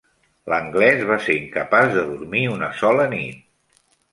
[0.53, 3.45] L'Anglès va ser incapaç de dormir una sola nit.